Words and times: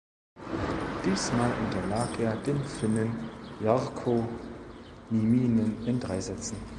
Diesmal 1.05 1.53
unterlag 1.63 2.09
er 2.19 2.35
dem 2.37 2.59
Finnen 2.65 3.29
Jarkko 3.59 4.27
Nieminen 5.11 5.85
in 5.85 5.99
drei 5.99 6.19
Sätzen. 6.19 6.57